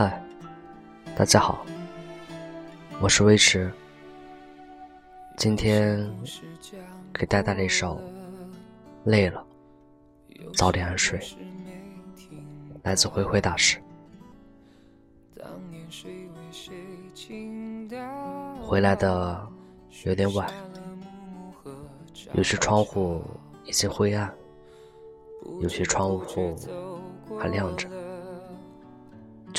[0.00, 0.18] 嗨，
[1.14, 1.62] 大家好，
[3.02, 3.70] 我是威驰。
[5.36, 6.10] 今天
[7.12, 7.96] 给大家带来一首
[9.04, 9.44] 《累了，
[10.54, 11.18] 早点安睡》，
[12.82, 13.78] 来自灰灰大师。
[18.62, 19.46] 回来的
[20.04, 20.50] 有点晚，
[22.32, 23.22] 有些窗户
[23.66, 24.34] 已经灰暗，
[25.60, 26.56] 有些窗户
[27.38, 27.86] 还亮着。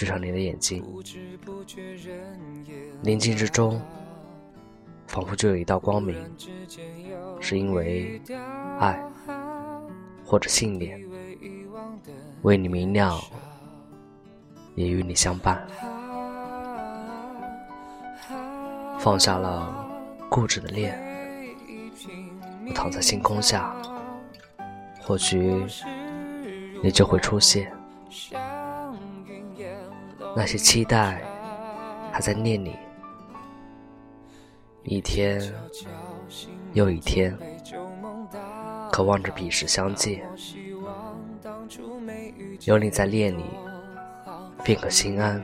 [0.02, 0.84] 就像你的眼睛，
[3.04, 3.80] 宁静之中，
[5.06, 6.18] 仿佛就有一道光明，
[7.40, 8.20] 是因为
[8.80, 9.00] 爱
[10.26, 11.00] 或者信念，
[12.42, 13.16] 为你明亮，
[14.74, 15.64] 也与你相伴。
[18.98, 19.88] 放下了
[20.32, 21.00] 固执的恋，
[22.68, 23.72] 我躺在星空下，
[25.00, 25.64] 或许
[26.82, 27.72] 你就会出现。
[30.36, 31.22] 那些期待
[32.12, 32.76] 还在念你，
[34.84, 35.42] 一天
[36.74, 37.38] 又一天，
[38.92, 40.26] 渴望着彼时相见。
[42.66, 43.44] 有你在恋里，
[44.64, 45.42] 便可心安；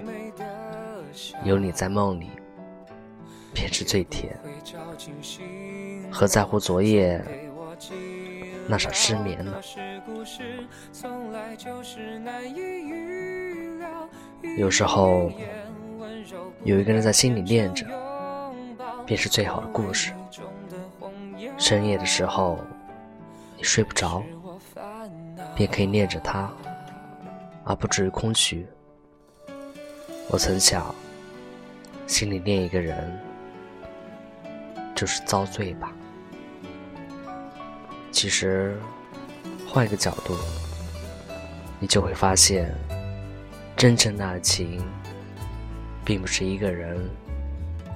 [1.44, 2.30] 有你在梦里，
[3.54, 4.38] 便是最甜。
[6.12, 7.24] 何在乎昨夜
[8.68, 9.54] 那场失眠呢？
[14.58, 15.32] 有时候，
[16.64, 17.86] 有一个人在心里念着，
[19.06, 20.14] 便是最好的故事。
[21.58, 22.60] 深夜的时候，
[23.56, 24.24] 你睡不着，
[25.56, 26.52] 便可以念着他，
[27.64, 28.68] 而不至于空虚。
[30.30, 30.94] 我曾想，
[32.06, 33.20] 心里念一个人，
[34.96, 35.92] 就是遭罪吧。
[38.12, 38.80] 其实，
[39.68, 40.36] 换一个角度，
[41.80, 42.74] 你就会发现。
[43.78, 44.84] 真正的爱情，
[46.04, 47.08] 并不是一个人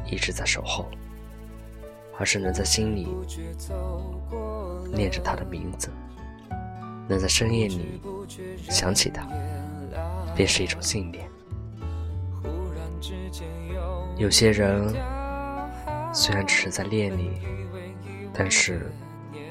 [0.06, 0.88] 一直在守候，
[2.20, 3.08] 而是能在心里
[4.94, 5.90] 念着他的名字，
[7.08, 8.00] 能在深夜里
[8.70, 9.28] 想起他，
[10.36, 11.28] 便是一种信念。
[14.18, 14.94] 有些人
[16.14, 17.42] 虽然只是在恋你，
[18.32, 18.92] 但是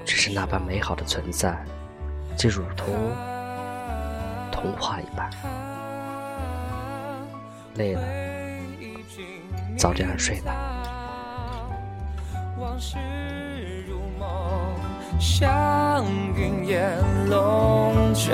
[0.05, 1.61] 却是那般美好的存在，
[2.39, 2.95] 就如同
[4.53, 5.29] 童话一般。
[7.76, 8.03] 累了，
[9.76, 10.53] 早点睡吧。
[12.58, 12.97] 往事
[13.88, 14.28] 如梦，
[15.19, 16.04] 像
[16.36, 16.98] 云烟
[17.28, 18.31] 笼罩。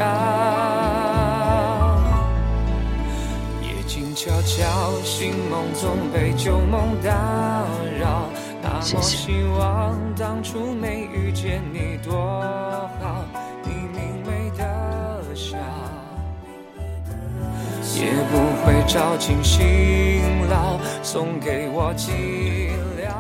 [3.63, 7.11] 夜静悄悄，醒梦总被旧梦打
[8.01, 8.29] 扰。
[8.81, 9.17] 谢谢。
[9.17, 12.13] 希望当初没遇见你多
[13.01, 13.25] 好。
[17.99, 18.37] 也不
[18.87, 23.11] 照进心牢送给我寂寥，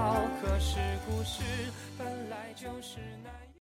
[0.41, 1.43] 可是故事
[1.99, 3.56] 本来就是难。